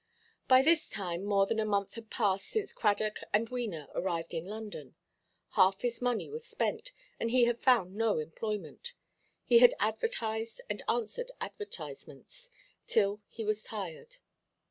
[0.47, 4.45] By this time more than a month had passed since Cradock and Wena arrived in
[4.45, 4.95] London;
[5.49, 8.93] half his money was spent, and he had found no employment.
[9.45, 12.49] He had advertised, and answered advertisements,
[12.87, 14.15] till he was tired.